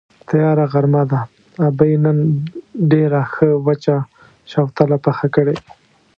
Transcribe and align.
تیاره 0.27 0.65
غرمه 0.73 1.03
ده، 1.11 1.21
ابۍ 1.67 1.93
نن 2.03 2.17
ډېره 2.91 3.21
ښه 3.33 3.47
وچه 3.65 3.95
شوتله 4.51 4.97
پخه 5.05 5.27
کړې. 5.35 5.55